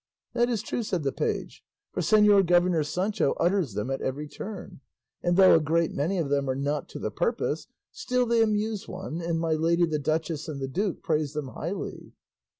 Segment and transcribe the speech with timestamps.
[0.33, 4.81] "That is true," said the page, "for Señor Governor Sancho utters them at every turn;
[5.21, 8.87] and though a great many of them are not to the purpose, still they amuse
[8.87, 12.13] one, and my lady the duchess and the duke praise them highly."